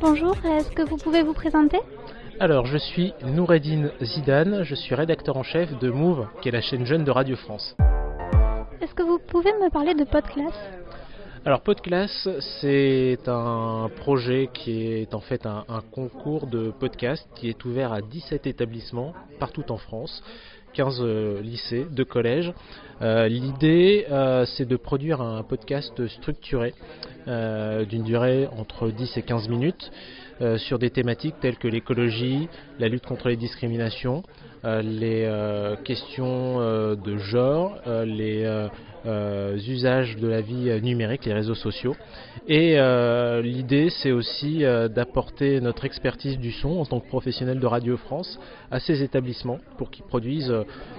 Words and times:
Bonjour, 0.00 0.36
est-ce 0.44 0.70
que 0.70 0.82
vous 0.82 0.96
pouvez 0.96 1.22
vous 1.22 1.32
présenter? 1.32 1.78
Alors, 2.40 2.66
je 2.66 2.76
suis 2.76 3.12
Noureddine 3.22 3.92
Zidane, 4.02 4.64
je 4.64 4.74
suis 4.74 4.96
rédacteur 4.96 5.36
en 5.36 5.44
chef 5.44 5.78
de 5.78 5.90
Move, 5.90 6.26
qui 6.42 6.48
est 6.48 6.52
la 6.52 6.60
chaîne 6.60 6.86
jeune 6.86 7.04
de 7.04 7.10
Radio 7.12 7.36
France. 7.36 7.76
Est-ce 8.80 8.94
que 8.94 9.02
vous 9.02 9.20
pouvez 9.20 9.52
me 9.52 9.70
parler 9.70 9.94
de 9.94 10.04
Podclass? 10.04 10.54
Alors 11.46 11.62
Podclass, 11.62 12.28
c'est 12.60 13.20
un 13.26 13.90
projet 13.96 14.50
qui 14.52 14.88
est 14.88 15.14
en 15.14 15.20
fait 15.20 15.46
un, 15.46 15.64
un 15.68 15.80
concours 15.80 16.46
de 16.46 16.70
podcasts 16.70 17.26
qui 17.34 17.48
est 17.48 17.64
ouvert 17.64 17.94
à 17.94 18.02
17 18.02 18.46
établissements 18.46 19.14
partout 19.38 19.72
en 19.72 19.78
France. 19.78 20.22
15 20.72 21.00
euh, 21.00 21.40
lycées, 21.42 21.86
2 21.90 22.04
collèges. 22.04 22.52
Euh, 23.02 23.28
l'idée, 23.28 24.06
euh, 24.10 24.44
c'est 24.44 24.66
de 24.66 24.76
produire 24.76 25.20
un 25.20 25.42
podcast 25.42 26.06
structuré 26.08 26.74
d'une 27.26 28.02
durée 28.02 28.48
entre 28.58 28.88
10 28.88 29.18
et 29.18 29.22
15 29.22 29.48
minutes 29.48 29.92
sur 30.56 30.78
des 30.80 30.90
thématiques 30.90 31.34
telles 31.40 31.58
que 31.58 31.68
l'écologie, 31.68 32.48
la 32.78 32.88
lutte 32.88 33.06
contre 33.06 33.28
les 33.28 33.36
discriminations, 33.36 34.24
les 34.64 35.30
questions 35.84 36.58
de 36.96 37.16
genre, 37.18 37.78
les 37.86 38.64
usages 39.68 40.16
de 40.16 40.26
la 40.26 40.40
vie 40.40 40.80
numérique, 40.82 41.26
les 41.26 41.34
réseaux 41.34 41.54
sociaux. 41.54 41.94
Et 42.48 42.78
l'idée, 43.42 43.90
c'est 43.90 44.12
aussi 44.12 44.64
d'apporter 44.94 45.60
notre 45.60 45.84
expertise 45.84 46.38
du 46.38 46.50
son 46.50 46.80
en 46.80 46.86
tant 46.86 47.00
que 47.00 47.08
professionnel 47.08 47.60
de 47.60 47.66
Radio 47.66 47.96
France 47.96 48.40
à 48.72 48.80
ces 48.80 49.02
établissements 49.02 49.58
pour 49.76 49.90
qu'ils 49.90 50.06
produisent 50.06 50.52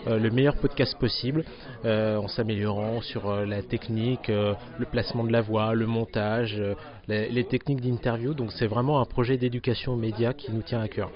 le 0.07 0.29
meilleur 0.29 0.55
podcast 0.55 0.97
possible 0.97 1.43
en 1.83 2.27
s'améliorant 2.27 3.01
sur 3.01 3.45
la 3.45 3.61
technique, 3.61 4.27
le 4.27 4.85
placement 4.91 5.23
de 5.23 5.31
la 5.31 5.41
voix, 5.41 5.73
le 5.73 5.87
montage, 5.87 6.61
les, 7.07 7.29
les 7.29 7.43
techniques 7.43 7.81
d'interview. 7.81 8.33
Donc 8.33 8.51
c'est 8.51 8.67
vraiment 8.67 9.01
un 9.01 9.05
projet 9.05 9.37
d'éducation 9.37 9.95
média 9.95 10.33
qui 10.33 10.51
nous 10.51 10.61
tient 10.61 10.81
à 10.81 10.87
cœur. 10.87 11.11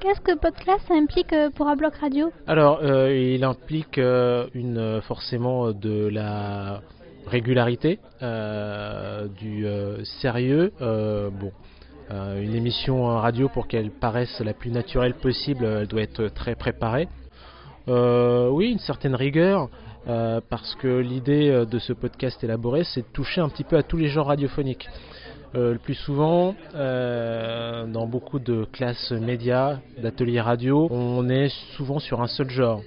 Qu'est-ce 0.00 0.22
que 0.22 0.34
Podclass 0.34 0.80
implique 0.90 1.34
euh, 1.34 1.50
pour 1.50 1.68
un 1.68 1.76
bloc 1.76 1.94
radio? 1.96 2.32
Alors, 2.46 2.80
euh, 2.82 3.14
il 3.14 3.44
implique 3.44 3.98
euh, 3.98 4.46
une, 4.54 5.02
forcément 5.02 5.72
de 5.72 6.08
la 6.08 6.80
régularité, 7.26 7.98
du 9.38 9.66
sérieux. 10.20 10.72
bon, 10.80 11.52
une 12.10 12.54
émission 12.54 13.04
radio 13.18 13.48
pour 13.48 13.68
qu'elle 13.68 13.90
paraisse 13.90 14.40
la 14.40 14.52
plus 14.52 14.70
naturelle 14.70 15.14
possible, 15.14 15.64
elle 15.64 15.86
doit 15.86 16.02
être 16.02 16.28
très 16.28 16.54
préparée. 16.54 17.08
oui, 17.88 18.72
une 18.72 18.78
certaine 18.78 19.14
rigueur. 19.14 19.68
parce 20.06 20.74
que 20.76 20.98
l'idée 20.98 21.64
de 21.70 21.78
ce 21.78 21.92
podcast 21.92 22.42
élaboré, 22.42 22.84
c'est 22.84 23.02
de 23.02 23.12
toucher 23.12 23.40
un 23.40 23.48
petit 23.48 23.64
peu 23.64 23.76
à 23.76 23.82
tous 23.82 23.96
les 23.96 24.08
genres 24.08 24.26
radiophoniques. 24.26 24.88
Euh, 25.56 25.72
le 25.72 25.78
plus 25.78 25.94
souvent, 25.94 26.54
euh, 26.76 27.84
dans 27.86 28.06
beaucoup 28.06 28.38
de 28.38 28.64
classes 28.72 29.10
médias, 29.10 29.78
d'ateliers 30.00 30.40
radio, 30.40 30.86
on 30.90 31.28
est 31.28 31.48
souvent 31.76 31.98
sur 31.98 32.22
un 32.22 32.28
seul 32.28 32.50
genre. 32.50 32.82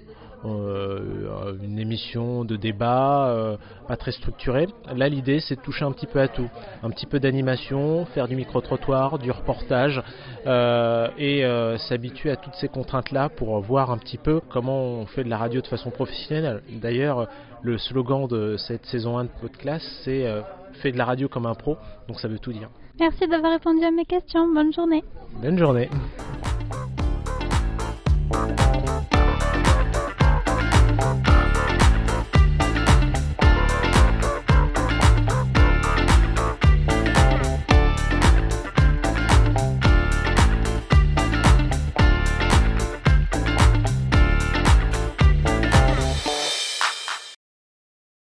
Euh, 0.45 1.53
une 1.63 1.79
émission 1.79 2.43
de 2.43 2.55
débat 2.55 3.57
pas 3.87 3.95
très 3.95 4.11
structurée. 4.11 4.67
Là, 4.93 5.07
l'idée, 5.07 5.39
c'est 5.39 5.55
de 5.55 5.61
toucher 5.61 5.85
un 5.85 5.91
petit 5.91 6.07
peu 6.07 6.19
à 6.19 6.27
tout. 6.27 6.49
Un 6.83 6.89
petit 6.89 7.05
peu 7.05 7.19
d'animation, 7.19 8.05
faire 8.07 8.27
du 8.27 8.35
micro-trottoir, 8.35 9.19
du 9.19 9.31
reportage 9.31 10.01
et 10.45 11.43
s'habituer 11.87 12.31
à 12.31 12.35
toutes 12.35 12.55
ces 12.55 12.67
contraintes-là 12.67 13.29
pour 13.29 13.59
voir 13.61 13.91
un 13.91 13.97
petit 13.97 14.17
peu 14.17 14.41
comment 14.49 14.81
on 14.81 15.05
fait 15.05 15.23
de 15.23 15.29
la 15.29 15.37
radio 15.37 15.61
de 15.61 15.67
façon 15.67 15.91
professionnelle. 15.91 16.61
D'ailleurs, 16.81 17.27
le 17.61 17.77
slogan 17.77 18.27
de 18.27 18.57
cette 18.57 18.85
saison 18.85 19.17
1 19.17 19.25
de 19.25 19.29
Podcast, 19.41 19.85
c'est 20.03 20.25
fait 20.73 20.91
de 20.91 20.97
la 20.97 21.05
radio 21.05 21.27
comme 21.27 21.45
un 21.45 21.55
pro, 21.55 21.77
donc 22.07 22.19
ça 22.19 22.27
veut 22.27 22.39
tout 22.39 22.51
dire. 22.51 22.69
Merci 22.99 23.27
d'avoir 23.27 23.53
répondu 23.53 23.83
à 23.83 23.91
mes 23.91 24.05
questions. 24.05 24.53
Bonne 24.53 24.73
journée. 24.73 25.03
Bonne 25.41 25.57
journée. 25.57 25.89